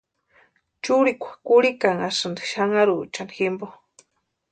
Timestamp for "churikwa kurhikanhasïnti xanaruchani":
0.85-3.33